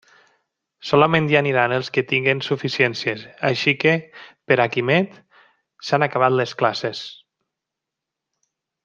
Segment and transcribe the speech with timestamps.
[0.91, 3.93] Solament hi aniran els qui tinguen suficiències; així que,
[4.53, 5.21] per a Quimet,
[5.89, 7.05] s'han acabat les classes.